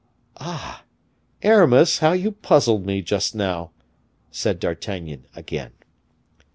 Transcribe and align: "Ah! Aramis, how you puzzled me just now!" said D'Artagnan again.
"Ah! 0.39 0.83
Aramis, 1.43 1.99
how 1.99 2.13
you 2.13 2.31
puzzled 2.31 2.87
me 2.87 3.03
just 3.03 3.35
now!" 3.35 3.69
said 4.31 4.59
D'Artagnan 4.59 5.27
again. 5.35 5.73